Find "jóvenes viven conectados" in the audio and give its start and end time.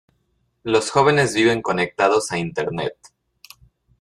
0.89-2.31